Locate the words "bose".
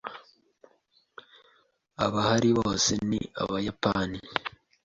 2.59-2.91